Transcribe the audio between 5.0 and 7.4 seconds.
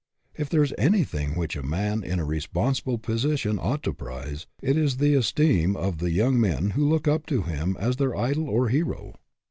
es teem of the young men who look up